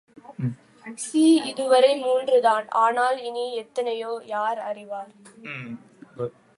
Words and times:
C 0.97 1.23
இதுவரை 1.45 1.91
மூன்றுதான், 2.03 2.65
ஆனால் 2.83 3.17
இனி 3.21 3.45
எத்தனையோ, 3.55 4.11
யார் 4.25 4.59
அறிவார்? 4.59 5.11